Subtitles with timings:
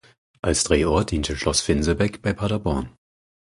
[0.41, 2.89] Als Drehort diente Schloss Vinsebeck bei Paderborn.